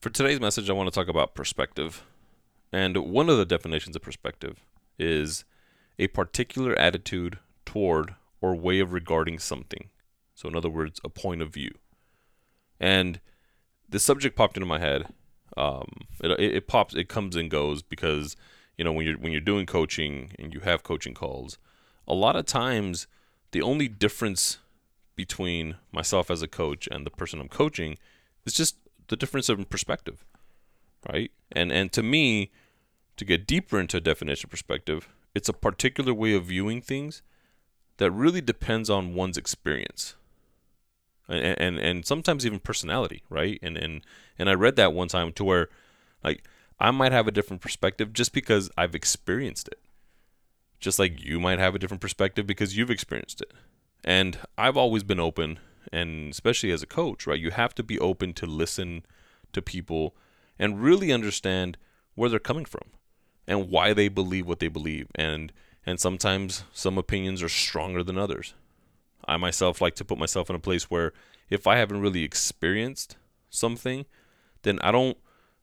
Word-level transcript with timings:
For 0.00 0.08
today's 0.08 0.40
message, 0.40 0.70
I 0.70 0.72
want 0.72 0.86
to 0.86 0.98
talk 0.98 1.08
about 1.08 1.34
perspective. 1.34 2.06
And 2.72 2.96
one 2.96 3.28
of 3.28 3.36
the 3.36 3.44
definitions 3.44 3.94
of 3.94 4.00
perspective 4.00 4.64
is 4.98 5.44
a 5.98 6.06
particular 6.06 6.74
attitude 6.74 7.38
toward 7.66 8.14
or 8.40 8.54
way 8.54 8.80
of 8.80 8.94
regarding 8.94 9.38
something. 9.38 9.90
So, 10.34 10.48
in 10.48 10.56
other 10.56 10.70
words, 10.70 11.02
a 11.04 11.10
point 11.10 11.42
of 11.42 11.52
view. 11.52 11.72
And 12.80 13.20
the 13.90 13.98
subject 13.98 14.36
popped 14.36 14.56
into 14.56 14.64
my 14.64 14.78
head. 14.78 15.04
Um, 15.58 16.06
it, 16.24 16.30
it 16.40 16.66
pops, 16.66 16.94
it 16.94 17.10
comes 17.10 17.36
and 17.36 17.50
goes 17.50 17.82
because 17.82 18.36
you 18.78 18.84
know 18.86 18.92
when 18.92 19.04
you're 19.04 19.18
when 19.18 19.32
you're 19.32 19.40
doing 19.42 19.66
coaching 19.66 20.32
and 20.38 20.54
you 20.54 20.60
have 20.60 20.82
coaching 20.82 21.12
calls, 21.12 21.58
a 22.08 22.14
lot 22.14 22.36
of 22.36 22.46
times 22.46 23.06
the 23.50 23.60
only 23.60 23.86
difference 23.86 24.60
between 25.14 25.76
myself 25.92 26.30
as 26.30 26.40
a 26.40 26.48
coach 26.48 26.88
and 26.90 27.04
the 27.04 27.10
person 27.10 27.38
I'm 27.38 27.48
coaching 27.48 27.98
is 28.46 28.54
just 28.54 28.76
the 29.10 29.16
difference 29.16 29.48
of 29.48 29.68
perspective, 29.68 30.24
right? 31.12 31.30
And 31.52 31.70
and 31.70 31.92
to 31.92 32.02
me, 32.02 32.50
to 33.16 33.24
get 33.24 33.46
deeper 33.46 33.78
into 33.78 34.00
definition 34.00 34.48
perspective, 34.48 35.08
it's 35.34 35.48
a 35.48 35.52
particular 35.52 36.14
way 36.14 36.32
of 36.32 36.46
viewing 36.46 36.80
things 36.80 37.22
that 37.98 38.10
really 38.12 38.40
depends 38.40 38.88
on 38.88 39.14
one's 39.14 39.36
experience. 39.36 40.14
And, 41.28 41.60
and 41.60 41.78
and 41.78 42.06
sometimes 42.06 42.46
even 42.46 42.60
personality, 42.60 43.22
right? 43.28 43.58
And 43.62 43.76
and 43.76 44.00
and 44.38 44.48
I 44.48 44.54
read 44.54 44.76
that 44.76 44.94
one 44.94 45.08
time 45.08 45.32
to 45.34 45.44
where 45.44 45.68
like 46.24 46.44
I 46.78 46.90
might 46.92 47.12
have 47.12 47.28
a 47.28 47.32
different 47.32 47.60
perspective 47.60 48.12
just 48.12 48.32
because 48.32 48.70
I've 48.78 48.94
experienced 48.94 49.68
it. 49.68 49.80
Just 50.78 50.98
like 50.98 51.22
you 51.22 51.38
might 51.38 51.58
have 51.58 51.74
a 51.74 51.78
different 51.78 52.00
perspective 52.00 52.46
because 52.46 52.76
you've 52.76 52.90
experienced 52.90 53.42
it. 53.42 53.52
And 54.02 54.38
I've 54.56 54.78
always 54.78 55.02
been 55.02 55.20
open, 55.20 55.58
and 55.92 56.30
especially 56.30 56.70
as 56.70 56.82
a 56.82 56.86
coach, 56.86 57.26
right? 57.26 57.38
You 57.38 57.50
have 57.50 57.74
to 57.76 57.82
be 57.82 57.98
open 57.98 58.32
to 58.34 58.46
listen 58.46 59.04
to 59.52 59.62
people 59.62 60.14
and 60.58 60.82
really 60.82 61.12
understand 61.12 61.76
where 62.14 62.28
they're 62.28 62.38
coming 62.38 62.64
from 62.64 62.90
and 63.46 63.70
why 63.70 63.92
they 63.92 64.08
believe 64.08 64.46
what 64.46 64.60
they 64.60 64.68
believe. 64.68 65.08
And 65.14 65.52
and 65.86 65.98
sometimes 65.98 66.64
some 66.72 66.98
opinions 66.98 67.42
are 67.42 67.48
stronger 67.48 68.02
than 68.02 68.18
others. 68.18 68.54
I 69.26 69.36
myself 69.36 69.80
like 69.80 69.94
to 69.96 70.04
put 70.04 70.18
myself 70.18 70.50
in 70.50 70.56
a 70.56 70.60
place 70.60 70.90
where 70.90 71.12
if 71.48 71.66
I 71.66 71.76
haven't 71.76 72.00
really 72.00 72.22
experienced 72.22 73.16
something, 73.48 74.06
then 74.62 74.78
I 74.82 74.92
don't 74.92 75.16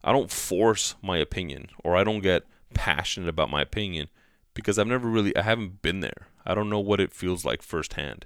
I 0.03 0.11
don't 0.11 0.31
force 0.31 0.95
my 1.01 1.17
opinion 1.17 1.67
or 1.83 1.95
I 1.95 2.03
don't 2.03 2.21
get 2.21 2.43
passionate 2.73 3.29
about 3.29 3.49
my 3.49 3.61
opinion 3.61 4.07
because 4.53 4.77
I've 4.77 4.87
never 4.87 5.07
really 5.07 5.35
I 5.35 5.43
haven't 5.43 5.81
been 5.81 6.01
there. 6.01 6.27
I 6.45 6.55
don't 6.55 6.69
know 6.69 6.79
what 6.79 6.99
it 6.99 7.13
feels 7.13 7.45
like 7.45 7.61
firsthand. 7.61 8.25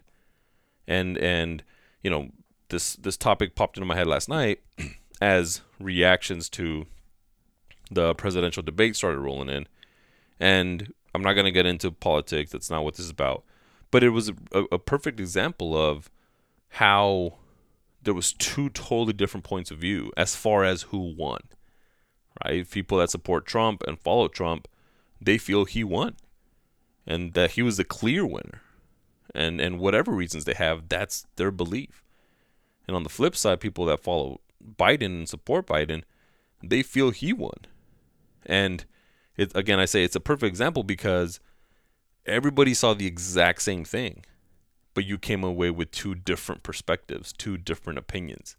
And 0.87 1.17
and 1.17 1.63
you 2.03 2.09
know, 2.09 2.29
this 2.69 2.95
this 2.95 3.17
topic 3.17 3.55
popped 3.55 3.77
into 3.77 3.85
my 3.85 3.95
head 3.95 4.07
last 4.07 4.29
night 4.29 4.61
as 5.21 5.61
reactions 5.79 6.49
to 6.49 6.85
the 7.89 8.15
presidential 8.15 8.63
debate 8.63 8.95
started 8.95 9.19
rolling 9.19 9.49
in. 9.49 9.67
And 10.39 10.93
I'm 11.13 11.21
not 11.21 11.33
going 11.33 11.45
to 11.45 11.51
get 11.51 11.65
into 11.65 11.91
politics. 11.91 12.51
That's 12.51 12.69
not 12.69 12.83
what 12.83 12.95
this 12.95 13.05
is 13.05 13.11
about. 13.11 13.43
But 13.91 14.03
it 14.03 14.09
was 14.09 14.29
a, 14.29 14.63
a 14.71 14.79
perfect 14.79 15.19
example 15.19 15.77
of 15.77 16.09
how 16.69 17.37
there 18.01 18.13
was 18.13 18.33
two 18.33 18.69
totally 18.69 19.13
different 19.13 19.43
points 19.43 19.69
of 19.69 19.77
view 19.77 20.11
as 20.15 20.35
far 20.35 20.63
as 20.63 20.83
who 20.83 21.13
won. 21.15 21.41
Right? 22.43 22.67
People 22.67 22.97
that 22.99 23.11
support 23.11 23.45
Trump 23.45 23.83
and 23.85 23.99
follow 23.99 24.29
Trump, 24.29 24.67
they 25.19 25.37
feel 25.37 25.65
he 25.65 25.83
won 25.83 26.15
and 27.05 27.33
that 27.33 27.51
he 27.51 27.61
was 27.61 27.77
the 27.77 27.83
clear 27.83 28.25
winner. 28.25 28.61
And 29.33 29.61
and 29.61 29.79
whatever 29.79 30.11
reasons 30.11 30.45
they 30.45 30.53
have, 30.53 30.89
that's 30.89 31.25
their 31.35 31.51
belief. 31.51 32.03
And 32.87 32.95
on 32.95 33.03
the 33.03 33.09
flip 33.09 33.35
side, 33.35 33.59
people 33.59 33.85
that 33.85 33.99
follow 33.99 34.41
Biden 34.77 35.05
and 35.05 35.29
support 35.29 35.67
Biden, 35.67 36.03
they 36.63 36.83
feel 36.83 37.11
he 37.11 37.33
won. 37.33 37.57
And 38.45 38.85
it 39.37 39.55
again 39.55 39.79
I 39.79 39.85
say 39.85 40.03
it's 40.03 40.15
a 40.15 40.19
perfect 40.19 40.49
example 40.49 40.83
because 40.83 41.39
everybody 42.25 42.73
saw 42.73 42.93
the 42.93 43.07
exact 43.07 43.61
same 43.61 43.85
thing, 43.85 44.25
but 44.93 45.05
you 45.05 45.17
came 45.17 45.43
away 45.43 45.69
with 45.69 45.91
two 45.91 46.15
different 46.15 46.63
perspectives, 46.63 47.33
two 47.33 47.57
different 47.57 47.99
opinions. 47.99 48.57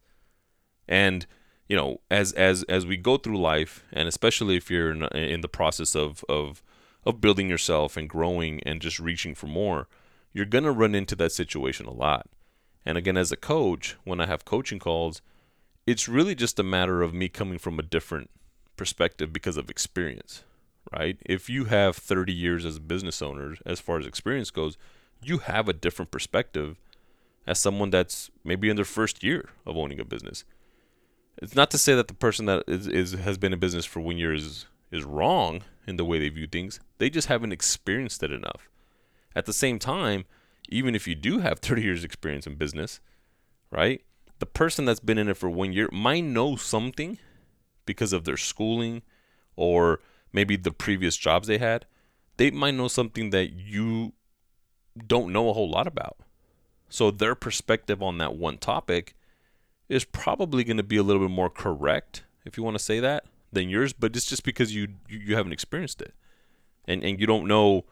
And 0.88 1.27
you 1.69 1.77
know, 1.77 2.00
as 2.11 2.32
as 2.32 2.65
as 2.65 2.87
we 2.87 2.97
go 2.97 3.16
through 3.16 3.38
life, 3.38 3.84
and 3.93 4.09
especially 4.09 4.56
if 4.56 4.71
you're 4.71 4.91
in, 4.91 5.05
in 5.16 5.41
the 5.41 5.49
process 5.49 5.94
of 5.94 6.25
of 6.28 6.62
of 7.05 7.21
building 7.21 7.49
yourself 7.49 7.97
and 7.97 8.09
growing 8.09 8.61
and 8.65 8.81
just 8.81 9.00
reaching 9.00 9.34
for 9.34 9.47
more, 9.47 9.88
you're 10.32 10.47
gonna 10.47 10.72
run 10.72 10.94
into 10.94 11.16
that 11.16 11.32
situation 11.32 11.87
a 11.87 11.93
lot. 11.93 12.26
And 12.84 12.98
again, 12.98 13.16
as 13.16 13.32
a 13.32 13.37
coach, 13.37 13.97
when 14.04 14.20
I 14.20 14.26
have 14.26 14.44
coaching 14.44 14.78
calls, 14.78 15.22
it's 15.87 16.09
really 16.09 16.34
just 16.34 16.59
a 16.59 16.65
matter 16.65 17.03
of 17.03 17.15
me 17.15 17.28
coming 17.28 17.59
from 17.59 17.78
a 17.78 17.82
different 17.82 18.31
perspective 18.76 19.32
because 19.32 19.56
of 19.56 19.70
experience, 19.70 20.44
right? 20.93 21.19
If 21.25 21.48
you 21.48 21.65
have 21.66 21.97
30 21.97 22.32
years 22.32 22.65
as 22.65 22.76
a 22.76 22.81
business 22.81 23.22
owner, 23.22 23.56
as 23.66 23.81
far 23.81 23.98
as 23.98 24.06
experience 24.06 24.50
goes, 24.50 24.76
you 25.22 25.38
have 25.38 25.69
a 25.69 25.72
different 25.72 26.10
perspective 26.10 26.81
as 27.47 27.59
someone 27.59 27.91
that's 27.91 28.31
maybe 28.44 28.70
in 28.70 28.76
their 28.76 28.84
first 28.84 29.22
year 29.22 29.50
of 29.66 29.76
owning 29.76 30.00
a 30.00 30.04
business. 30.04 30.44
It's 31.38 31.54
not 31.54 31.70
to 31.70 31.78
say 31.78 31.94
that 31.94 32.09
the 32.09 32.14
person 32.14 32.47
that 32.47 32.64
is, 32.66 32.87
is 32.87 33.12
has 33.12 33.38
been 33.38 33.53
in 33.53 33.59
business 33.59 33.84
for 33.84 34.00
one 34.00 34.19
year 34.19 34.34
is 34.34 34.66
is 34.91 35.04
wrong 35.04 35.62
in 35.87 35.97
the 35.97 36.04
way 36.04 36.19
they 36.19 36.28
view 36.28 36.47
things. 36.47 36.78
They 36.99 37.09
just 37.09 37.28
haven't 37.28 37.53
experienced 37.53 38.22
it 38.22 38.31
enough. 38.31 38.69
At 39.34 39.47
the 39.47 39.53
same 39.53 39.78
time, 39.78 40.25
even 40.69 40.94
if 40.94 41.06
you 41.06 41.15
do 41.15 41.38
have 41.41 41.59
30 41.60 41.82
years 41.82 42.04
experience 42.04 42.47
in 42.47 42.54
business, 42.54 43.00
right? 43.70 44.03
The 44.38 44.47
person 44.47 44.84
that's 44.84 45.00
been 45.00 45.19
in 45.19 45.28
it 45.28 45.37
for 45.37 45.48
one 45.48 45.72
year 45.72 45.88
might 45.93 46.25
know 46.25 46.56
something 46.56 47.19
because 47.87 48.12
of 48.12 48.25
their 48.25 48.37
schooling 48.37 49.03
or 49.56 50.00
maybe 50.32 50.56
the 50.56 50.72
previous 50.72 51.16
jobs 51.16 51.48
they 51.48 51.59
had. 51.59 51.87
They 52.37 52.50
might 52.50 52.75
know 52.75 52.88
something 52.88 53.31
that 53.31 53.53
you 53.53 54.15
don't 55.06 55.32
know 55.32 55.49
a 55.49 55.53
whole 55.53 55.70
lot 55.70 55.87
about. 55.87 56.16
So 56.88 57.10
their 57.10 57.34
perspective 57.34 58.03
on 58.03 58.19
that 58.19 58.34
one 58.34 58.59
topic 58.59 59.14
is 59.88 60.04
probably 60.04 60.64
going 60.64 60.76
to 60.76 60.82
be 60.82 60.97
a 60.97 61.03
little 61.03 61.22
bit 61.22 61.34
more 61.34 61.50
correct, 61.50 62.25
if 62.44 62.56
you 62.56 62.62
want 62.62 62.76
to 62.76 62.82
say 62.82 63.00
that, 63.00 63.25
than 63.53 63.69
yours. 63.69 63.93
But 63.93 64.16
it's 64.16 64.26
just 64.26 64.44
because 64.44 64.75
you 64.75 64.88
you 65.09 65.37
haven't 65.37 65.53
experienced 65.53 66.03
it, 66.03 66.14
and 66.87 67.03
and 67.03 67.20
you 67.20 67.26
don't 67.26 67.47
know 67.47 67.84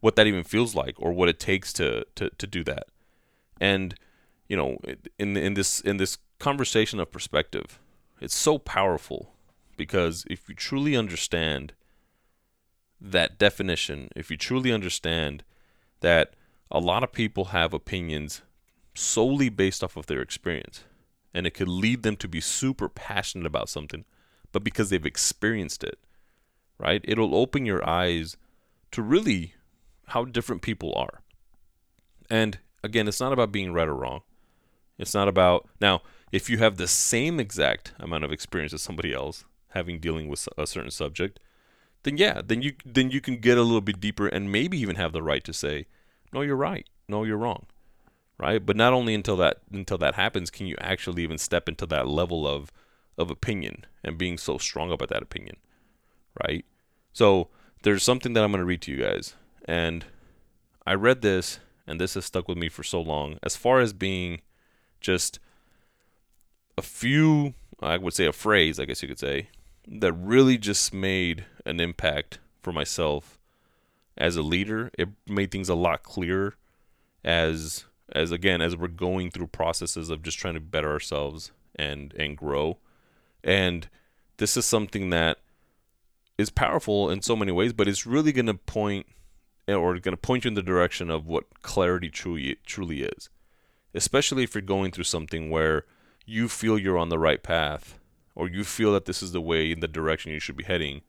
what 0.00 0.16
that 0.16 0.26
even 0.26 0.44
feels 0.44 0.74
like 0.74 0.94
or 0.98 1.12
what 1.12 1.28
it 1.28 1.38
takes 1.38 1.72
to 1.74 2.04
to 2.14 2.30
to 2.30 2.46
do 2.46 2.64
that. 2.64 2.86
And 3.60 3.94
you 4.48 4.56
know, 4.56 4.78
in 5.18 5.36
in 5.36 5.54
this 5.54 5.80
in 5.80 5.96
this 5.96 6.18
conversation 6.38 7.00
of 7.00 7.10
perspective, 7.10 7.78
it's 8.20 8.36
so 8.36 8.58
powerful 8.58 9.34
because 9.76 10.24
if 10.30 10.48
you 10.48 10.54
truly 10.54 10.96
understand 10.96 11.72
that 13.00 13.38
definition, 13.38 14.08
if 14.16 14.30
you 14.30 14.36
truly 14.36 14.72
understand 14.72 15.44
that 16.00 16.34
a 16.70 16.80
lot 16.80 17.02
of 17.02 17.12
people 17.12 17.46
have 17.46 17.72
opinions 17.72 18.42
solely 18.94 19.48
based 19.48 19.84
off 19.84 19.96
of 19.96 20.06
their 20.06 20.20
experience, 20.20 20.84
and 21.32 21.46
it 21.46 21.54
could 21.54 21.68
lead 21.68 22.02
them 22.02 22.16
to 22.16 22.28
be 22.28 22.40
super 22.40 22.88
passionate 22.88 23.46
about 23.46 23.68
something, 23.68 24.04
but 24.52 24.64
because 24.64 24.90
they've 24.90 25.06
experienced 25.06 25.84
it, 25.84 25.98
right? 26.78 27.00
It'll 27.04 27.34
open 27.34 27.64
your 27.64 27.88
eyes 27.88 28.36
to 28.90 29.02
really 29.02 29.54
how 30.08 30.24
different 30.24 30.62
people 30.62 30.94
are. 30.94 31.22
And 32.30 32.58
again, 32.82 33.08
it's 33.08 33.20
not 33.20 33.32
about 33.32 33.52
being 33.52 33.72
right 33.72 33.88
or 33.88 33.94
wrong. 33.94 34.22
It's 34.98 35.14
not 35.14 35.28
about 35.28 35.68
now 35.80 36.02
if 36.32 36.50
you 36.50 36.58
have 36.58 36.76
the 36.76 36.88
same 36.88 37.40
exact 37.40 37.92
amount 37.98 38.24
of 38.24 38.32
experience 38.32 38.72
as 38.72 38.82
somebody 38.82 39.12
else 39.12 39.44
having 39.68 40.00
dealing 40.00 40.28
with 40.28 40.48
a 40.56 40.66
certain 40.66 40.90
subject, 40.90 41.38
then 42.02 42.16
yeah, 42.16 42.40
then 42.44 42.62
you 42.62 42.74
then 42.84 43.10
you 43.10 43.20
can 43.20 43.36
get 43.36 43.58
a 43.58 43.62
little 43.62 43.80
bit 43.80 44.00
deeper 44.00 44.26
and 44.26 44.52
maybe 44.52 44.78
even 44.78 44.96
have 44.96 45.12
the 45.12 45.22
right 45.22 45.44
to 45.44 45.52
say, 45.52 45.86
"No, 46.32 46.42
you're 46.42 46.56
right. 46.56 46.88
No, 47.08 47.24
you're 47.24 47.36
wrong." 47.36 47.66
Right? 48.38 48.64
But 48.64 48.76
not 48.76 48.92
only 48.92 49.14
until 49.14 49.36
that 49.36 49.58
until 49.72 49.98
that 49.98 50.14
happens 50.14 50.50
can 50.50 50.66
you 50.66 50.76
actually 50.80 51.22
even 51.22 51.38
step 51.38 51.68
into 51.68 51.86
that 51.86 52.08
level 52.08 52.46
of 52.46 52.72
of 53.16 53.30
opinion 53.30 53.84
and 54.04 54.16
being 54.16 54.38
so 54.38 54.58
strong 54.58 54.92
about 54.92 55.08
that 55.08 55.22
opinion. 55.22 55.56
Right? 56.44 56.64
So, 57.12 57.48
there's 57.82 58.04
something 58.04 58.32
that 58.34 58.44
I'm 58.44 58.52
going 58.52 58.60
to 58.60 58.64
read 58.64 58.82
to 58.82 58.92
you 58.92 59.02
guys. 59.02 59.34
And 59.68 60.06
I 60.86 60.94
read 60.94 61.20
this 61.20 61.60
and 61.86 62.00
this 62.00 62.14
has 62.14 62.24
stuck 62.24 62.48
with 62.48 62.56
me 62.56 62.70
for 62.70 62.82
so 62.82 63.00
long 63.00 63.38
as 63.42 63.54
far 63.54 63.80
as 63.80 63.92
being 63.92 64.40
just 65.00 65.38
a 66.78 66.82
few, 66.82 67.54
I 67.80 67.98
would 67.98 68.14
say 68.14 68.24
a 68.24 68.32
phrase, 68.32 68.80
I 68.80 68.86
guess 68.86 69.02
you 69.02 69.08
could 69.08 69.18
say, 69.18 69.50
that 69.86 70.12
really 70.14 70.56
just 70.56 70.94
made 70.94 71.44
an 71.66 71.80
impact 71.80 72.38
for 72.62 72.72
myself 72.72 73.38
as 74.16 74.36
a 74.36 74.42
leader. 74.42 74.90
It 74.98 75.10
made 75.26 75.50
things 75.50 75.68
a 75.68 75.74
lot 75.74 76.02
clearer 76.02 76.56
as 77.22 77.84
as 78.10 78.32
again 78.32 78.62
as 78.62 78.74
we're 78.74 78.88
going 78.88 79.30
through 79.30 79.48
processes 79.48 80.08
of 80.08 80.22
just 80.22 80.38
trying 80.38 80.54
to 80.54 80.60
better 80.60 80.90
ourselves 80.90 81.52
and 81.76 82.14
and 82.14 82.38
grow. 82.38 82.78
And 83.44 83.88
this 84.38 84.56
is 84.56 84.64
something 84.64 85.10
that 85.10 85.38
is 86.38 86.48
powerful 86.48 87.10
in 87.10 87.20
so 87.20 87.36
many 87.36 87.52
ways, 87.52 87.74
but 87.74 87.88
it's 87.88 88.06
really 88.06 88.32
going 88.32 88.46
to 88.46 88.54
point 88.54 89.06
or 89.74 89.98
going 89.98 90.12
to 90.12 90.16
point 90.16 90.44
you 90.44 90.48
in 90.48 90.54
the 90.54 90.62
direction 90.62 91.10
of 91.10 91.26
what 91.26 91.62
clarity 91.62 92.08
truly 92.08 92.56
truly 92.64 93.02
is. 93.02 93.28
Especially 93.94 94.42
if 94.42 94.54
you're 94.54 94.62
going 94.62 94.92
through 94.92 95.04
something 95.04 95.50
where 95.50 95.84
you 96.26 96.48
feel 96.48 96.78
you're 96.78 96.98
on 96.98 97.08
the 97.08 97.18
right 97.18 97.42
path 97.42 97.98
or 98.34 98.48
you 98.48 98.64
feel 98.64 98.92
that 98.92 99.06
this 99.06 99.22
is 99.22 99.32
the 99.32 99.40
way 99.40 99.72
in 99.72 99.80
the 99.80 99.88
direction 99.88 100.32
you 100.32 100.38
should 100.38 100.56
be 100.56 100.64
heading, 100.64 101.02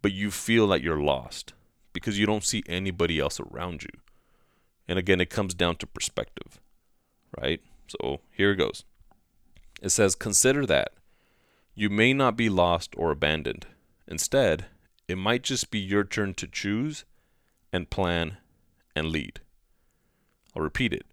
but 0.00 0.12
you 0.12 0.30
feel 0.30 0.68
that 0.68 0.82
you're 0.82 1.00
lost 1.00 1.52
because 1.92 2.18
you 2.18 2.26
don't 2.26 2.44
see 2.44 2.62
anybody 2.66 3.18
else 3.18 3.38
around 3.40 3.82
you. 3.82 3.90
And 4.88 4.98
again, 4.98 5.20
it 5.20 5.30
comes 5.30 5.54
down 5.54 5.76
to 5.76 5.86
perspective, 5.86 6.60
right? 7.38 7.60
So 7.86 8.20
here 8.30 8.52
it 8.52 8.56
goes. 8.56 8.84
It 9.80 9.90
says, 9.90 10.14
Consider 10.14 10.64
that 10.66 10.92
you 11.74 11.88
may 11.90 12.12
not 12.12 12.36
be 12.36 12.48
lost 12.48 12.94
or 12.96 13.10
abandoned. 13.10 13.66
Instead, 14.06 14.66
it 15.08 15.16
might 15.16 15.42
just 15.42 15.70
be 15.70 15.78
your 15.78 16.04
turn 16.04 16.34
to 16.34 16.46
choose 16.46 17.04
and 17.72 17.90
plan 17.90 18.36
and 18.94 19.06
lead. 19.06 19.40
I'll 20.54 20.62
repeat 20.62 20.92
it. 20.92 21.06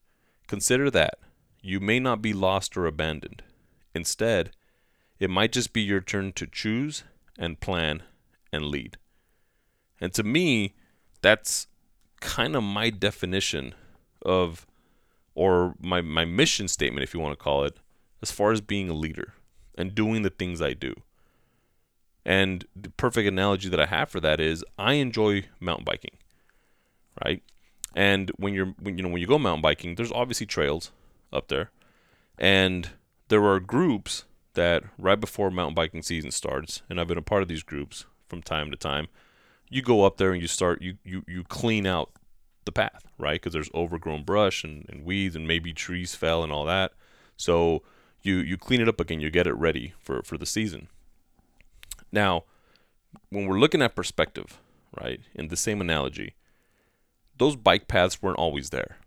Consider 0.47 0.89
that 0.91 1.19
you 1.61 1.79
may 1.79 1.99
not 1.99 2.21
be 2.21 2.33
lost 2.33 2.75
or 2.77 2.85
abandoned. 2.85 3.43
Instead, 3.93 4.51
it 5.19 5.29
might 5.29 5.51
just 5.51 5.73
be 5.73 5.81
your 5.81 6.01
turn 6.01 6.31
to 6.33 6.47
choose 6.47 7.03
and 7.37 7.59
plan 7.59 8.03
and 8.51 8.65
lead. 8.65 8.97
And 10.01 10.13
to 10.13 10.23
me, 10.23 10.75
that's 11.21 11.67
kind 12.21 12.55
of 12.55 12.63
my 12.63 12.89
definition 12.89 13.75
of, 14.21 14.65
or 15.35 15.75
my, 15.79 16.01
my 16.01 16.25
mission 16.25 16.67
statement, 16.67 17.03
if 17.03 17.13
you 17.13 17.19
want 17.19 17.37
to 17.37 17.43
call 17.43 17.63
it, 17.63 17.77
as 18.21 18.31
far 18.31 18.51
as 18.51 18.61
being 18.61 18.89
a 18.89 18.93
leader 18.93 19.33
and 19.75 19.95
doing 19.95 20.21
the 20.21 20.29
things 20.29 20.61
I 20.61 20.73
do. 20.73 20.93
And 22.25 22.65
the 22.75 22.89
perfect 22.89 23.27
analogy 23.27 23.69
that 23.69 23.79
I 23.79 23.85
have 23.85 24.09
for 24.09 24.19
that 24.19 24.39
is 24.39 24.63
I 24.77 24.93
enjoy 24.93 25.45
mountain 25.59 25.85
biking, 25.85 26.17
right? 27.23 27.43
And 27.95 28.31
when 28.37 28.53
you're 28.53 28.73
when 28.79 28.97
you 28.97 29.03
know 29.03 29.09
when 29.09 29.21
you 29.21 29.27
go 29.27 29.39
mountain 29.39 29.61
biking, 29.61 29.95
there's 29.95 30.11
obviously 30.11 30.45
trails 30.45 30.91
up 31.33 31.47
there, 31.47 31.71
and 32.37 32.91
there 33.29 33.43
are 33.45 33.59
groups 33.59 34.25
that 34.53 34.83
right 34.97 35.19
before 35.19 35.49
mountain 35.49 35.75
biking 35.75 36.01
season 36.01 36.31
starts, 36.31 36.81
and 36.89 36.99
I've 36.99 37.07
been 37.07 37.17
a 37.17 37.23
part 37.23 37.41
of 37.41 37.47
these 37.47 37.63
groups 37.63 38.05
from 38.27 38.41
time 38.41 38.71
to 38.71 38.77
time. 38.77 39.07
You 39.69 39.81
go 39.81 40.03
up 40.03 40.17
there 40.17 40.31
and 40.33 40.41
you 40.41 40.47
start 40.47 40.81
you 40.81 40.97
you 41.03 41.23
you 41.27 41.43
clean 41.43 41.85
out 41.85 42.11
the 42.65 42.71
path, 42.71 43.03
right? 43.17 43.41
Because 43.41 43.53
there's 43.53 43.69
overgrown 43.73 44.23
brush 44.23 44.63
and, 44.63 44.85
and 44.89 45.03
weeds 45.03 45.35
and 45.35 45.47
maybe 45.47 45.73
trees 45.73 46.15
fell 46.15 46.43
and 46.43 46.51
all 46.51 46.65
that. 46.65 46.93
So 47.37 47.83
you 48.21 48.35
you 48.37 48.57
clean 48.57 48.81
it 48.81 48.89
up 48.89 48.99
again, 48.99 49.19
you 49.19 49.29
get 49.29 49.47
it 49.47 49.53
ready 49.53 49.93
for 49.99 50.21
for 50.23 50.37
the 50.37 50.45
season. 50.45 50.87
Now, 52.11 52.43
when 53.29 53.45
we're 53.45 53.59
looking 53.59 53.81
at 53.81 53.95
perspective, 53.95 54.59
right? 54.99 55.21
In 55.35 55.49
the 55.49 55.57
same 55.57 55.81
analogy, 55.81 56.33
those 57.39 57.55
bike 57.55 57.87
paths 57.87 58.21
weren't 58.21 58.37
always 58.37 58.69
there, 58.69 58.97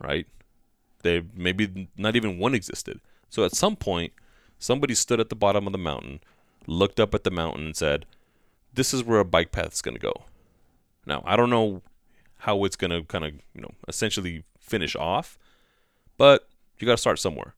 right? 0.00 0.26
They 1.02 1.22
maybe 1.34 1.88
not 1.96 2.16
even 2.16 2.38
one 2.38 2.54
existed. 2.54 3.00
So 3.28 3.44
at 3.44 3.54
some 3.54 3.76
point, 3.76 4.12
somebody 4.58 4.94
stood 4.94 5.20
at 5.20 5.28
the 5.28 5.36
bottom 5.36 5.66
of 5.66 5.72
the 5.72 5.78
mountain, 5.78 6.20
looked 6.66 6.98
up 6.98 7.14
at 7.14 7.22
the 7.22 7.30
mountain, 7.30 7.66
and 7.66 7.76
said, 7.76 8.06
"This 8.74 8.92
is 8.92 9.04
where 9.04 9.20
a 9.20 9.24
bike 9.24 9.52
path 9.52 9.74
is 9.74 9.82
going 9.82 9.94
to 9.94 10.00
go." 10.00 10.24
Now 11.06 11.22
I 11.24 11.36
don't 11.36 11.50
know 11.50 11.82
how 12.38 12.64
it's 12.64 12.76
going 12.76 12.90
to 12.90 13.02
kind 13.04 13.24
of 13.24 13.34
you 13.54 13.60
know 13.60 13.74
essentially 13.86 14.44
finish 14.58 14.96
off, 14.96 15.38
but 16.16 16.48
you 16.78 16.86
got 16.86 16.94
to 16.94 16.98
start 16.98 17.18
somewhere. 17.18 17.54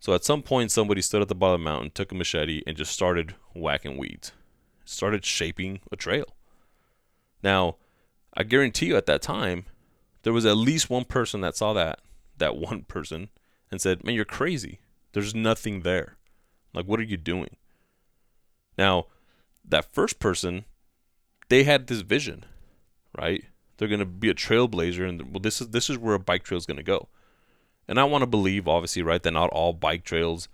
So 0.00 0.14
at 0.14 0.24
some 0.24 0.42
point, 0.42 0.72
somebody 0.72 1.00
stood 1.00 1.22
at 1.22 1.28
the 1.28 1.34
bottom 1.34 1.54
of 1.54 1.60
the 1.60 1.70
mountain, 1.70 1.90
took 1.92 2.10
a 2.10 2.14
machete, 2.14 2.62
and 2.66 2.76
just 2.76 2.92
started 2.92 3.34
whacking 3.54 3.96
weeds, 3.96 4.32
started 4.84 5.24
shaping 5.24 5.80
a 5.92 5.96
trail. 5.96 6.26
Now, 7.42 7.76
I 8.34 8.44
guarantee 8.44 8.86
you 8.86 8.96
at 8.96 9.06
that 9.06 9.22
time, 9.22 9.66
there 10.22 10.32
was 10.32 10.46
at 10.46 10.56
least 10.56 10.90
one 10.90 11.04
person 11.04 11.40
that 11.42 11.56
saw 11.56 11.72
that, 11.72 12.00
that 12.38 12.56
one 12.56 12.82
person, 12.82 13.28
and 13.70 13.80
said, 13.80 14.04
Man, 14.04 14.14
you're 14.14 14.24
crazy. 14.24 14.80
There's 15.12 15.34
nothing 15.34 15.80
there. 15.80 16.16
Like, 16.72 16.86
what 16.86 17.00
are 17.00 17.04
you 17.04 17.16
doing? 17.16 17.56
Now, 18.78 19.06
that 19.64 19.92
first 19.92 20.18
person, 20.18 20.64
they 21.48 21.64
had 21.64 21.86
this 21.86 22.00
vision, 22.00 22.44
right? 23.16 23.44
They're 23.76 23.88
going 23.88 24.00
to 24.00 24.06
be 24.06 24.30
a 24.30 24.34
trailblazer, 24.34 25.06
and 25.08 25.32
well, 25.32 25.40
this 25.40 25.60
is 25.60 25.68
this 25.70 25.90
is 25.90 25.98
where 25.98 26.14
a 26.14 26.18
bike 26.18 26.44
trail 26.44 26.58
is 26.58 26.66
going 26.66 26.78
to 26.78 26.82
go. 26.82 27.08
And 27.88 27.98
I 27.98 28.04
want 28.04 28.22
to 28.22 28.26
believe, 28.26 28.68
obviously, 28.68 29.02
right, 29.02 29.22
that 29.22 29.32
not 29.32 29.50
all 29.50 29.72
bike 29.72 30.04
trails 30.04 30.48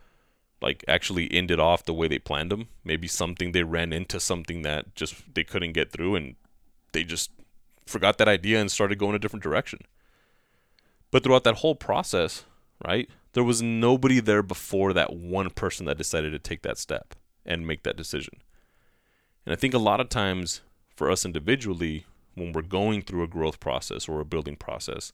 like 0.61 0.85
actually 0.89 1.33
ended 1.33 1.61
off 1.61 1.85
the 1.85 1.95
way 1.95 2.09
they 2.09 2.19
planned 2.19 2.51
them. 2.51 2.69
Maybe 2.83 3.07
something 3.07 3.53
they 3.53 3.63
ran 3.63 3.93
into 3.93 4.19
something 4.19 4.63
that 4.63 4.95
just 4.95 5.35
they 5.35 5.45
couldn't 5.45 5.73
get 5.73 5.93
through, 5.93 6.17
and 6.17 6.37
they 6.93 7.05
just 7.05 7.31
forgot 7.89 8.19
that 8.19 8.29
idea 8.29 8.61
and 8.61 8.71
started 8.71 8.99
going 8.99 9.15
a 9.15 9.19
different 9.19 9.43
direction. 9.43 9.81
But 11.11 11.23
throughout 11.23 11.45
that 11.45 11.57
whole 11.57 11.75
process, 11.75 12.45
right, 12.87 13.09
there 13.33 13.45
was 13.45 13.63
nobody 13.63 14.21
there 14.21 14.43
before 14.43 14.93
that 14.93 15.13
one 15.15 15.51
person 15.51 15.87
that 15.87 15.99
decided 15.99 16.33
to 16.33 16.39
take 16.39 16.63
that 16.63 16.79
step 16.79 17.15
and 17.47 17.67
make 17.67 17.83
that 17.83 17.97
decision. 17.97 18.35
And 19.47 19.53
I 19.53 19.57
think 19.57 19.75
a 19.75 19.79
lot 19.79 20.01
of 20.01 20.09
times 20.09 20.61
for 20.95 21.11
us 21.11 21.25
individually, 21.25 22.05
when 22.35 22.53
we're 22.53 22.63
going 22.63 23.03
through 23.03 23.23
a 23.23 23.29
growth 23.29 23.61
process 23.61 24.09
or 24.09 24.21
a 24.21 24.25
building 24.25 24.57
process, 24.57 25.13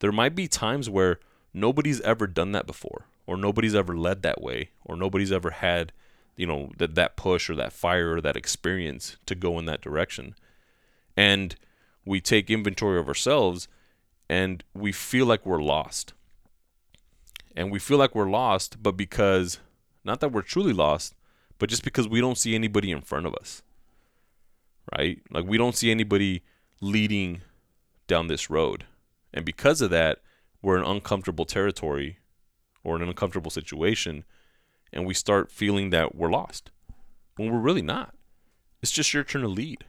there 0.00 0.12
might 0.12 0.34
be 0.34 0.48
times 0.48 0.90
where 0.90 1.18
nobody's 1.54 2.00
ever 2.02 2.26
done 2.26 2.52
that 2.52 2.66
before, 2.66 3.06
or 3.26 3.36
nobody's 3.36 3.74
ever 3.74 3.96
led 3.96 4.22
that 4.22 4.42
way, 4.42 4.70
or 4.84 4.96
nobody's 4.96 5.32
ever 5.32 5.50
had, 5.50 5.92
you 6.36 6.46
know, 6.46 6.70
that 6.76 6.94
that 6.96 7.16
push 7.16 7.48
or 7.48 7.54
that 7.54 7.72
fire 7.72 8.16
or 8.16 8.20
that 8.20 8.36
experience 8.36 9.16
to 9.26 9.34
go 9.34 9.58
in 9.58 9.64
that 9.66 9.80
direction. 9.80 10.34
And 11.16 11.54
we 12.04 12.20
take 12.20 12.50
inventory 12.50 12.98
of 12.98 13.08
ourselves 13.08 13.68
and 14.28 14.64
we 14.74 14.92
feel 14.92 15.26
like 15.26 15.44
we're 15.44 15.62
lost. 15.62 16.12
And 17.54 17.70
we 17.70 17.78
feel 17.78 17.98
like 17.98 18.14
we're 18.14 18.30
lost, 18.30 18.82
but 18.82 18.96
because 18.96 19.58
not 20.04 20.20
that 20.20 20.32
we're 20.32 20.42
truly 20.42 20.72
lost, 20.72 21.14
but 21.58 21.68
just 21.68 21.84
because 21.84 22.08
we 22.08 22.20
don't 22.20 22.38
see 22.38 22.54
anybody 22.54 22.90
in 22.90 23.02
front 23.02 23.26
of 23.26 23.34
us. 23.34 23.62
Right? 24.96 25.20
Like 25.30 25.44
we 25.44 25.58
don't 25.58 25.76
see 25.76 25.90
anybody 25.90 26.42
leading 26.80 27.42
down 28.06 28.26
this 28.26 28.50
road. 28.50 28.84
And 29.32 29.44
because 29.44 29.80
of 29.80 29.90
that, 29.90 30.18
we're 30.62 30.78
in 30.78 30.84
uncomfortable 30.84 31.44
territory 31.44 32.18
or 32.82 32.96
an 32.96 33.02
uncomfortable 33.02 33.50
situation 33.50 34.24
and 34.92 35.06
we 35.06 35.14
start 35.14 35.50
feeling 35.50 35.90
that 35.90 36.14
we're 36.14 36.30
lost 36.30 36.70
when 37.36 37.50
we're 37.50 37.58
really 37.58 37.82
not. 37.82 38.14
It's 38.82 38.92
just 38.92 39.14
your 39.14 39.24
turn 39.24 39.42
to 39.42 39.48
lead. 39.48 39.84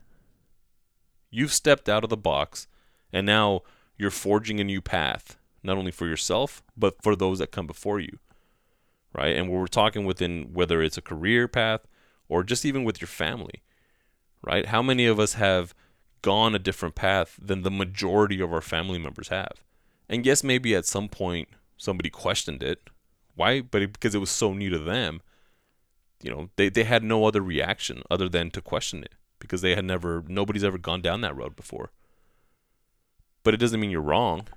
You've 1.35 1.51
stepped 1.51 1.89
out 1.89 2.03
of 2.03 2.11
the 2.11 2.15
box 2.15 2.67
and 3.11 3.25
now 3.25 3.63
you're 3.97 4.11
forging 4.11 4.59
a 4.59 4.63
new 4.63 4.81
path, 4.81 5.35
not 5.63 5.77
only 5.77 5.89
for 5.89 6.05
yourself, 6.05 6.61
but 6.77 7.01
for 7.01 7.15
those 7.15 7.39
that 7.39 7.51
come 7.51 7.65
before 7.65 7.99
you. 7.99 8.19
Right? 9.15 9.35
And 9.35 9.49
we're 9.49 9.65
talking 9.65 10.05
within 10.05 10.53
whether 10.53 10.83
it's 10.83 10.97
a 10.97 11.01
career 11.01 11.47
path 11.47 11.87
or 12.29 12.43
just 12.43 12.65
even 12.65 12.83
with 12.83 13.01
your 13.01 13.07
family. 13.07 13.63
Right? 14.43 14.67
How 14.67 14.83
many 14.83 15.07
of 15.07 15.19
us 15.19 15.33
have 15.33 15.73
gone 16.21 16.53
a 16.53 16.59
different 16.59 16.93
path 16.93 17.39
than 17.41 17.63
the 17.63 17.71
majority 17.71 18.39
of 18.39 18.53
our 18.53 18.61
family 18.61 18.99
members 18.99 19.29
have? 19.29 19.63
And 20.07 20.27
yes, 20.27 20.43
maybe 20.43 20.75
at 20.75 20.85
some 20.85 21.09
point 21.09 21.47
somebody 21.77 22.11
questioned 22.11 22.61
it. 22.61 22.91
Why? 23.33 23.61
But 23.61 23.81
it, 23.81 23.93
because 23.93 24.13
it 24.13 24.19
was 24.19 24.29
so 24.29 24.53
new 24.53 24.69
to 24.69 24.77
them, 24.77 25.21
you 26.21 26.29
know, 26.29 26.51
they, 26.57 26.69
they 26.69 26.83
had 26.83 27.03
no 27.03 27.25
other 27.25 27.41
reaction 27.41 28.03
other 28.11 28.29
than 28.29 28.51
to 28.51 28.61
question 28.61 29.03
it 29.03 29.15
because 29.43 29.59
they 29.59 29.75
had 29.75 29.83
never, 29.83 30.23
nobody's 30.29 30.63
ever 30.63 30.77
gone 30.77 31.01
down 31.01 31.19
that 31.19 31.35
road 31.35 31.53
before. 31.53 31.91
But 33.43 33.53
it 33.53 33.57
doesn't 33.57 33.81
mean 33.81 33.91
you're 33.91 33.99
wrong. 33.99 34.47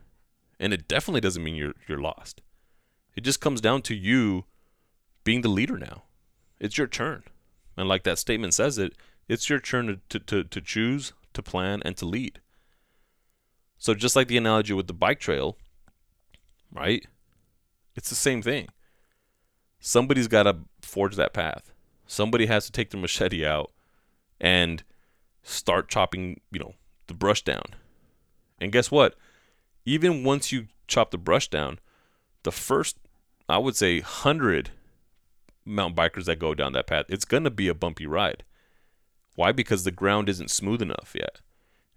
And 0.61 0.73
it 0.73 0.87
definitely 0.87 1.21
doesn't 1.21 1.43
mean 1.43 1.57
you're, 1.57 1.75
you're 1.89 2.01
lost. 2.01 2.41
It 3.17 3.23
just 3.23 3.41
comes 3.41 3.61
down 3.61 3.83
to 3.83 3.97
you 3.97 4.45
being 5.25 5.41
the 5.41 5.49
leader 5.49 5.77
now. 5.77 6.05
It's 6.61 6.79
your 6.79 6.87
turn. 6.87 7.25
And 7.77 7.89
like 7.89 8.05
that 8.05 8.21
statement 8.21 8.55
says 8.55 8.79
it, 8.79 8.93
it's 9.29 9.51
your 9.51 9.59
turn 9.59 10.01
to, 10.09 10.21
to, 10.21 10.45
to, 10.45 10.61
choose, 10.61 11.13
to 11.35 11.43
plan, 11.43 11.83
and 11.85 11.97
to 11.97 12.07
lead. 12.07 12.41
So 13.77 13.93
just 13.93 14.15
like 14.15 14.29
the 14.29 14.39
analogy 14.39 14.73
with 14.73 14.87
the 14.87 14.95
bike 14.95 15.19
trail, 15.19 15.59
right? 16.73 17.05
It's 17.97 18.09
the 18.09 18.15
same 18.15 18.41
thing. 18.41 18.69
Somebody's 19.81 20.29
got 20.29 20.45
to 20.45 20.59
forge 20.81 21.17
that 21.17 21.35
path. 21.35 21.73
Somebody 22.07 22.47
has 22.47 22.67
to 22.67 22.73
take 22.73 22.91
the 22.91 22.97
machete 22.97 23.45
out 23.45 23.73
and 24.41 24.83
start 25.43 25.89
chopping, 25.89 26.41
you 26.51 26.59
know, 26.59 26.75
the 27.07 27.15
brush 27.15 27.43
down. 27.43 27.65
And 28.61 28.73
guess 28.73 28.91
what? 28.91 29.15
Even 29.85 30.25
once 30.25 30.53
you 30.53 30.67
chop 30.89 31.11
the 31.11 31.19
brush 31.19 31.49
down, 31.49 31.79
the 32.43 32.53
first, 32.53 32.97
I 33.49 33.59
would 33.59 33.77
say, 33.77 34.01
hundred 34.01 34.71
mountain 35.65 35.97
bikers 35.97 36.25
that 36.25 36.39
go 36.39 36.55
down 36.55 36.73
that 36.73 36.87
path, 36.87 37.07
it's 37.09 37.25
going 37.25 37.45
to 37.45 37.51
be 37.51 37.69
a 37.69 37.75
bumpy 37.75 38.07
ride. 38.07 38.45
Why? 39.35 39.53
Because 39.53 39.85
the 39.85 39.91
ground 39.91 40.29
isn't 40.29 40.51
smooth 40.51 40.83
enough 40.83 41.13
yet. 41.15 41.41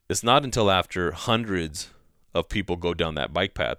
It's 0.10 0.24
not 0.24 0.44
until 0.44 0.70
after 0.70 1.12
hundreds 1.12 1.90
of 2.34 2.50
people 2.50 2.76
go 2.76 2.94
down 2.94 3.16
that 3.16 3.34
bike 3.34 3.54
path 3.54 3.78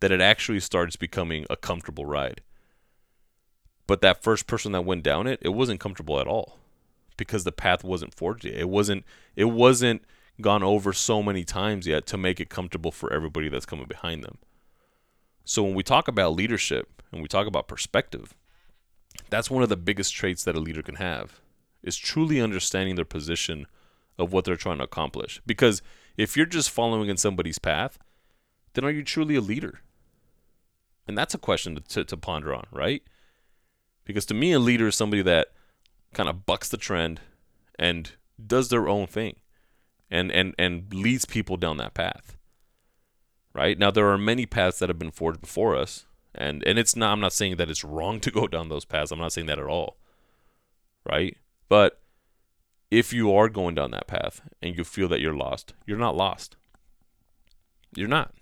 that 0.00 0.12
it 0.12 0.20
actually 0.20 0.60
starts 0.60 0.96
becoming 0.96 1.46
a 1.48 1.56
comfortable 1.56 2.06
ride. 2.06 2.40
But 3.86 4.00
that 4.00 4.22
first 4.22 4.46
person 4.46 4.72
that 4.72 4.82
went 4.82 5.02
down 5.02 5.26
it, 5.26 5.38
it 5.42 5.50
wasn't 5.50 5.80
comfortable 5.80 6.18
at 6.18 6.26
all 6.26 6.58
because 7.16 7.44
the 7.44 7.52
path 7.52 7.84
wasn't 7.84 8.14
forged 8.14 8.44
yet. 8.44 8.54
It 8.54 8.68
wasn't 8.68 9.04
it 9.36 9.46
wasn't 9.46 10.02
gone 10.40 10.62
over 10.62 10.92
so 10.92 11.22
many 11.22 11.44
times 11.44 11.86
yet 11.86 12.06
to 12.06 12.16
make 12.16 12.40
it 12.40 12.48
comfortable 12.48 12.90
for 12.90 13.12
everybody 13.12 13.48
that's 13.48 13.66
coming 13.66 13.86
behind 13.86 14.24
them. 14.24 14.38
So 15.44 15.62
when 15.62 15.74
we 15.74 15.82
talk 15.82 16.08
about 16.08 16.34
leadership 16.34 17.02
and 17.12 17.22
we 17.22 17.28
talk 17.28 17.46
about 17.46 17.68
perspective, 17.68 18.34
that's 19.30 19.50
one 19.50 19.62
of 19.62 19.68
the 19.68 19.76
biggest 19.76 20.14
traits 20.14 20.44
that 20.44 20.56
a 20.56 20.60
leader 20.60 20.82
can 20.82 20.96
have 20.96 21.40
is 21.82 21.96
truly 21.96 22.40
understanding 22.40 22.94
their 22.94 23.04
position 23.04 23.66
of 24.18 24.32
what 24.32 24.44
they're 24.44 24.56
trying 24.56 24.78
to 24.78 24.84
accomplish. 24.84 25.40
Because 25.46 25.82
if 26.16 26.36
you're 26.36 26.46
just 26.46 26.70
following 26.70 27.08
in 27.08 27.16
somebody's 27.16 27.58
path, 27.58 27.98
then 28.74 28.84
are 28.84 28.90
you 28.90 29.02
truly 29.02 29.36
a 29.36 29.40
leader? 29.40 29.80
And 31.06 31.18
that's 31.18 31.34
a 31.34 31.38
question 31.38 31.74
to, 31.74 31.80
to, 31.80 32.04
to 32.04 32.16
ponder 32.16 32.54
on, 32.54 32.66
right? 32.70 33.02
Because 34.04 34.26
to 34.26 34.34
me, 34.34 34.52
a 34.52 34.58
leader 34.58 34.86
is 34.86 34.96
somebody 34.96 35.22
that 35.22 35.48
kind 36.12 36.28
of 36.28 36.46
bucks 36.46 36.68
the 36.68 36.76
trend 36.76 37.20
and 37.78 38.12
does 38.44 38.68
their 38.68 38.88
own 38.88 39.06
thing 39.06 39.36
and, 40.10 40.30
and, 40.30 40.54
and 40.58 40.92
leads 40.92 41.24
people 41.24 41.56
down 41.56 41.76
that 41.78 41.94
path. 41.94 42.36
Right? 43.54 43.78
Now 43.78 43.90
there 43.90 44.08
are 44.08 44.18
many 44.18 44.46
paths 44.46 44.78
that 44.78 44.88
have 44.88 44.98
been 44.98 45.10
forged 45.10 45.40
before 45.40 45.76
us. 45.76 46.06
And 46.34 46.66
and 46.66 46.78
it's 46.78 46.96
not 46.96 47.12
I'm 47.12 47.20
not 47.20 47.34
saying 47.34 47.56
that 47.56 47.68
it's 47.68 47.84
wrong 47.84 48.18
to 48.20 48.30
go 48.30 48.46
down 48.46 48.68
those 48.68 48.86
paths. 48.86 49.10
I'm 49.10 49.18
not 49.18 49.32
saying 49.32 49.48
that 49.48 49.58
at 49.58 49.66
all. 49.66 49.98
Right? 51.04 51.36
But 51.68 52.00
if 52.90 53.12
you 53.12 53.34
are 53.34 53.48
going 53.48 53.74
down 53.74 53.90
that 53.92 54.06
path 54.06 54.40
and 54.62 54.76
you 54.76 54.84
feel 54.84 55.08
that 55.08 55.20
you're 55.20 55.34
lost, 55.34 55.74
you're 55.86 55.98
not 55.98 56.16
lost. 56.16 56.56
You're 57.94 58.08
not. 58.08 58.34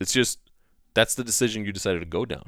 It's 0.00 0.12
just 0.12 0.38
that's 0.94 1.14
the 1.14 1.24
decision 1.24 1.64
you 1.64 1.72
decided 1.72 2.00
to 2.00 2.06
go 2.06 2.24
down. 2.24 2.46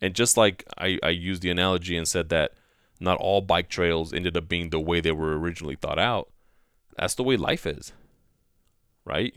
And 0.00 0.14
just 0.14 0.36
like 0.36 0.64
I, 0.76 0.98
I 1.02 1.10
used 1.10 1.42
the 1.42 1.50
analogy 1.50 1.96
and 1.96 2.06
said 2.06 2.28
that 2.28 2.52
not 3.00 3.18
all 3.18 3.40
bike 3.40 3.68
trails 3.68 4.12
ended 4.12 4.36
up 4.36 4.48
being 4.48 4.70
the 4.70 4.80
way 4.80 5.00
they 5.00 5.12
were 5.12 5.38
originally 5.38 5.76
thought 5.76 5.98
out, 5.98 6.30
that's 6.96 7.14
the 7.14 7.22
way 7.22 7.36
life 7.36 7.66
is. 7.66 7.92
Right? 9.04 9.34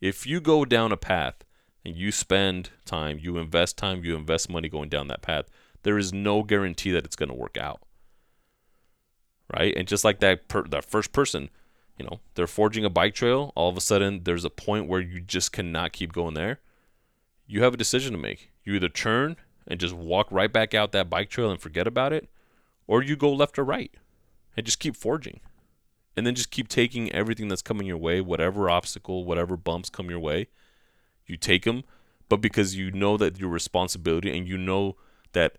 If 0.00 0.26
you 0.26 0.40
go 0.40 0.64
down 0.64 0.92
a 0.92 0.96
path 0.96 1.44
and 1.84 1.96
you 1.96 2.12
spend 2.12 2.70
time, 2.84 3.18
you 3.20 3.38
invest 3.38 3.76
time, 3.76 4.04
you 4.04 4.14
invest 4.14 4.50
money 4.50 4.68
going 4.68 4.88
down 4.88 5.08
that 5.08 5.22
path, 5.22 5.46
there 5.82 5.98
is 5.98 6.12
no 6.12 6.42
guarantee 6.42 6.90
that 6.92 7.04
it's 7.04 7.16
going 7.16 7.30
to 7.30 7.34
work 7.34 7.56
out. 7.56 7.80
Right? 9.56 9.74
And 9.76 9.88
just 9.88 10.04
like 10.04 10.20
that 10.20 10.48
per, 10.48 10.64
that 10.64 10.84
first 10.84 11.12
person, 11.12 11.48
you 11.98 12.04
know, 12.04 12.20
they're 12.34 12.46
forging 12.46 12.84
a 12.84 12.90
bike 12.90 13.14
trail, 13.14 13.52
all 13.56 13.68
of 13.68 13.76
a 13.76 13.80
sudden 13.80 14.22
there's 14.24 14.44
a 14.44 14.50
point 14.50 14.86
where 14.86 15.00
you 15.00 15.20
just 15.20 15.52
cannot 15.52 15.92
keep 15.92 16.12
going 16.12 16.34
there. 16.34 16.60
You 17.46 17.62
have 17.62 17.74
a 17.74 17.78
decision 17.78 18.12
to 18.12 18.18
make. 18.18 18.52
You 18.62 18.74
either 18.74 18.90
turn 18.90 19.36
and 19.66 19.80
just 19.80 19.94
walk 19.94 20.30
right 20.30 20.52
back 20.52 20.74
out 20.74 20.92
that 20.92 21.10
bike 21.10 21.30
trail 21.30 21.50
and 21.50 21.60
forget 21.60 21.86
about 21.86 22.12
it, 22.12 22.28
or 22.88 23.02
you 23.02 23.14
go 23.14 23.32
left 23.32 23.56
or 23.58 23.64
right 23.64 23.94
and 24.56 24.66
just 24.66 24.80
keep 24.80 24.96
forging. 24.96 25.38
And 26.16 26.26
then 26.26 26.34
just 26.34 26.50
keep 26.50 26.66
taking 26.66 27.12
everything 27.12 27.46
that's 27.46 27.62
coming 27.62 27.86
your 27.86 27.96
way, 27.96 28.20
whatever 28.20 28.68
obstacle, 28.68 29.24
whatever 29.24 29.56
bumps 29.56 29.88
come 29.88 30.10
your 30.10 30.18
way, 30.18 30.48
you 31.26 31.36
take 31.36 31.62
them, 31.62 31.84
but 32.28 32.40
because 32.40 32.74
you 32.74 32.90
know 32.90 33.16
that 33.16 33.38
your 33.38 33.50
responsibility 33.50 34.36
and 34.36 34.48
you 34.48 34.58
know 34.58 34.96
that 35.32 35.58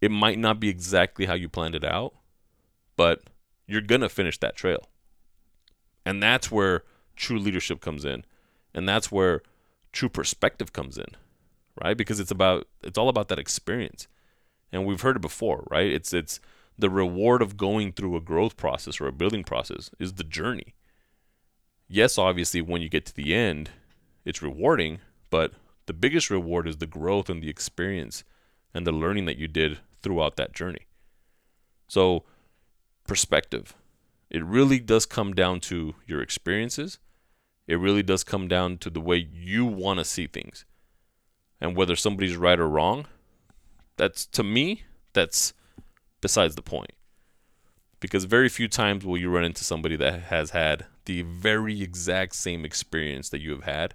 it 0.00 0.10
might 0.10 0.40
not 0.40 0.58
be 0.58 0.68
exactly 0.68 1.26
how 1.26 1.34
you 1.34 1.48
planned 1.48 1.76
it 1.76 1.84
out, 1.84 2.14
but 2.96 3.22
you're 3.68 3.80
to 3.80 4.08
finish 4.08 4.38
that 4.38 4.56
trail. 4.56 4.88
And 6.04 6.20
that's 6.22 6.50
where 6.50 6.82
true 7.14 7.38
leadership 7.38 7.80
comes 7.80 8.04
in. 8.04 8.24
And 8.74 8.88
that's 8.88 9.10
where 9.10 9.42
true 9.92 10.08
perspective 10.08 10.72
comes 10.72 10.98
in, 10.98 11.06
right? 11.82 11.96
Because 11.96 12.20
it's 12.20 12.30
about 12.30 12.68
it's 12.82 12.98
all 12.98 13.08
about 13.08 13.28
that 13.28 13.38
experience. 13.38 14.06
And 14.72 14.84
we've 14.84 15.00
heard 15.00 15.16
it 15.16 15.22
before, 15.22 15.66
right? 15.70 15.86
It's 15.86 16.12
it's 16.12 16.40
the 16.78 16.90
reward 16.90 17.40
of 17.40 17.56
going 17.56 17.92
through 17.92 18.16
a 18.16 18.20
growth 18.20 18.56
process 18.56 19.00
or 19.00 19.06
a 19.06 19.12
building 19.12 19.44
process 19.44 19.90
is 19.98 20.14
the 20.14 20.24
journey. 20.24 20.74
Yes, 21.88 22.18
obviously 22.18 22.60
when 22.60 22.82
you 22.82 22.88
get 22.88 23.06
to 23.06 23.14
the 23.14 23.34
end, 23.34 23.70
it's 24.24 24.42
rewarding, 24.42 24.98
but 25.30 25.52
the 25.86 25.92
biggest 25.92 26.30
reward 26.30 26.66
is 26.68 26.78
the 26.78 26.86
growth 26.86 27.30
and 27.30 27.42
the 27.42 27.48
experience 27.48 28.24
and 28.74 28.86
the 28.86 28.92
learning 28.92 29.24
that 29.26 29.38
you 29.38 29.48
did 29.48 29.78
throughout 30.02 30.36
that 30.36 30.52
journey. 30.52 30.86
So, 31.88 32.24
perspective. 33.06 33.74
It 34.28 34.44
really 34.44 34.80
does 34.80 35.06
come 35.06 35.34
down 35.34 35.60
to 35.60 35.94
your 36.06 36.20
experiences. 36.20 36.98
It 37.66 37.78
really 37.78 38.02
does 38.02 38.24
come 38.24 38.48
down 38.48 38.78
to 38.78 38.90
the 38.90 39.00
way 39.00 39.16
you 39.16 39.64
want 39.64 40.00
to 40.00 40.04
see 40.04 40.26
things. 40.26 40.64
And 41.60 41.76
whether 41.76 41.96
somebody's 41.96 42.36
right 42.36 42.58
or 42.58 42.68
wrong, 42.68 43.06
that's 43.96 44.26
to 44.26 44.42
me, 44.42 44.84
that's 45.12 45.52
besides 46.20 46.54
the 46.54 46.62
point. 46.62 46.92
Because 48.00 48.24
very 48.24 48.48
few 48.48 48.68
times 48.68 49.04
will 49.04 49.16
you 49.16 49.30
run 49.30 49.44
into 49.44 49.64
somebody 49.64 49.96
that 49.96 50.24
has 50.24 50.50
had 50.50 50.86
the 51.06 51.22
very 51.22 51.82
exact 51.82 52.34
same 52.34 52.64
experience 52.64 53.28
that 53.30 53.40
you 53.40 53.52
have 53.52 53.64
had 53.64 53.94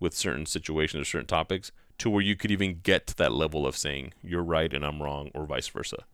with 0.00 0.14
certain 0.14 0.46
situations 0.46 1.02
or 1.02 1.04
certain 1.04 1.26
topics 1.26 1.70
to 1.98 2.10
where 2.10 2.22
you 2.22 2.36
could 2.36 2.50
even 2.50 2.80
get 2.82 3.06
to 3.06 3.16
that 3.16 3.32
level 3.32 3.66
of 3.66 3.76
saying 3.76 4.12
you're 4.22 4.42
right 4.42 4.72
and 4.74 4.84
I'm 4.84 5.02
wrong 5.02 5.30
or 5.34 5.46
vice 5.46 5.68
versa. 5.68 6.04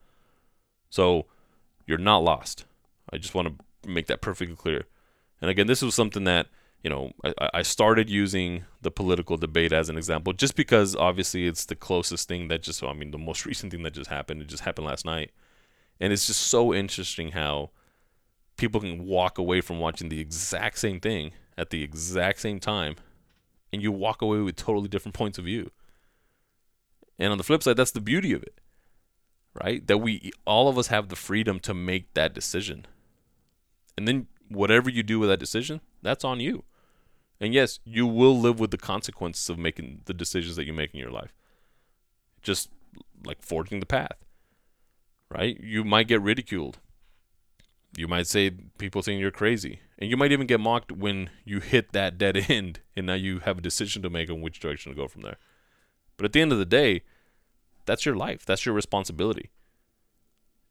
So 0.90 1.26
you're 1.86 1.98
not 1.98 2.18
lost. 2.18 2.64
I 3.12 3.18
just 3.18 3.34
want 3.34 3.48
to 3.48 3.88
make 3.88 4.06
that 4.06 4.20
perfectly 4.20 4.54
clear. 4.54 4.84
And 5.40 5.50
again, 5.50 5.66
this 5.66 5.82
was 5.82 5.94
something 5.94 6.24
that, 6.24 6.46
you 6.82 6.90
know, 6.90 7.12
I, 7.24 7.50
I 7.54 7.62
started 7.62 8.10
using 8.10 8.64
the 8.80 8.90
political 8.90 9.36
debate 9.36 9.72
as 9.72 9.88
an 9.88 9.96
example 9.96 10.32
just 10.32 10.56
because 10.56 10.96
obviously 10.96 11.46
it's 11.46 11.64
the 11.64 11.76
closest 11.76 12.28
thing 12.28 12.48
that 12.48 12.62
just, 12.62 12.82
I 12.82 12.92
mean, 12.92 13.10
the 13.10 13.18
most 13.18 13.46
recent 13.46 13.72
thing 13.72 13.82
that 13.84 13.94
just 13.94 14.10
happened. 14.10 14.42
It 14.42 14.48
just 14.48 14.64
happened 14.64 14.86
last 14.86 15.04
night. 15.04 15.30
And 16.00 16.12
it's 16.12 16.26
just 16.26 16.40
so 16.42 16.74
interesting 16.74 17.32
how 17.32 17.70
people 18.56 18.80
can 18.80 19.06
walk 19.06 19.38
away 19.38 19.60
from 19.60 19.78
watching 19.78 20.08
the 20.08 20.20
exact 20.20 20.78
same 20.78 21.00
thing 21.00 21.32
at 21.56 21.70
the 21.70 21.82
exact 21.82 22.40
same 22.40 22.58
time 22.58 22.96
and 23.72 23.82
you 23.82 23.90
walk 23.90 24.20
away 24.20 24.38
with 24.38 24.56
totally 24.56 24.88
different 24.88 25.14
points 25.14 25.38
of 25.38 25.44
view. 25.44 25.70
And 27.18 27.32
on 27.32 27.38
the 27.38 27.44
flip 27.44 27.62
side, 27.62 27.76
that's 27.76 27.92
the 27.92 28.00
beauty 28.00 28.32
of 28.32 28.42
it, 28.42 28.60
right? 29.54 29.86
That 29.86 29.98
we 29.98 30.32
all 30.46 30.68
of 30.68 30.76
us 30.76 30.88
have 30.88 31.08
the 31.08 31.16
freedom 31.16 31.58
to 31.60 31.72
make 31.72 32.12
that 32.14 32.34
decision. 32.34 32.86
And 33.96 34.06
then 34.06 34.26
whatever 34.48 34.90
you 34.90 35.02
do 35.02 35.18
with 35.18 35.28
that 35.28 35.38
decision, 35.40 35.80
that's 36.02 36.24
on 36.24 36.40
you. 36.40 36.64
And 37.42 37.52
yes, 37.52 37.80
you 37.84 38.06
will 38.06 38.38
live 38.38 38.60
with 38.60 38.70
the 38.70 38.78
consequences 38.78 39.50
of 39.50 39.58
making 39.58 40.02
the 40.04 40.14
decisions 40.14 40.54
that 40.54 40.64
you 40.64 40.72
make 40.72 40.94
in 40.94 41.00
your 41.00 41.10
life. 41.10 41.34
Just 42.40 42.70
like 43.26 43.42
forging 43.42 43.80
the 43.80 43.86
path, 43.86 44.24
right? 45.28 45.58
You 45.60 45.82
might 45.82 46.06
get 46.06 46.22
ridiculed. 46.22 46.78
You 47.96 48.06
might 48.06 48.28
say 48.28 48.52
people 48.78 49.02
think 49.02 49.20
you're 49.20 49.32
crazy. 49.32 49.80
And 49.98 50.08
you 50.08 50.16
might 50.16 50.30
even 50.30 50.46
get 50.46 50.60
mocked 50.60 50.92
when 50.92 51.30
you 51.44 51.58
hit 51.58 51.90
that 51.92 52.16
dead 52.16 52.36
end 52.48 52.78
and 52.94 53.06
now 53.06 53.14
you 53.14 53.40
have 53.40 53.58
a 53.58 53.62
decision 53.62 54.02
to 54.02 54.10
make 54.10 54.30
on 54.30 54.40
which 54.40 54.60
direction 54.60 54.92
to 54.92 54.96
go 54.96 55.08
from 55.08 55.22
there. 55.22 55.38
But 56.16 56.26
at 56.26 56.32
the 56.32 56.40
end 56.40 56.52
of 56.52 56.58
the 56.58 56.64
day, 56.64 57.02
that's 57.86 58.06
your 58.06 58.14
life. 58.14 58.46
That's 58.46 58.64
your 58.64 58.74
responsibility. 58.76 59.50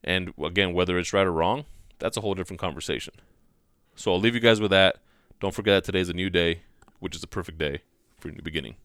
And 0.06 0.34
again, 0.42 0.72
whether 0.72 0.98
it's 0.98 1.12
right 1.12 1.28
or 1.28 1.34
wrong, 1.34 1.66
that's 2.00 2.16
a 2.16 2.22
whole 2.22 2.34
different 2.34 2.62
conversation. 2.62 3.16
So 3.98 4.13
I'll 4.13 4.22
leave 4.22 4.36
you 4.36 4.40
guys 4.40 4.62
with 4.62 4.72
that. 4.72 5.00
Don't 5.41 5.55
forget 5.55 5.74
that 5.74 5.83
today's 5.83 6.07
a 6.07 6.13
new 6.13 6.29
day, 6.29 6.62
which 7.00 7.15
is 7.15 7.24
a 7.24 7.27
perfect 7.27 7.57
day 7.57 7.81
for 8.19 8.29
a 8.29 8.31
new 8.31 8.43
beginning. 8.43 8.75